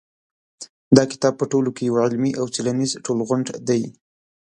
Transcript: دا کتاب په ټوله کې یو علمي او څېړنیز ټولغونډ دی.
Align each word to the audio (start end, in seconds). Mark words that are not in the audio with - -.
دا 0.95 1.03
کتاب 1.11 1.33
په 1.37 1.45
ټوله 1.51 1.69
کې 1.75 1.83
یو 1.89 1.95
علمي 2.03 2.31
او 2.39 2.45
څېړنیز 2.53 2.91
ټولغونډ 3.05 3.47
دی. 3.67 3.81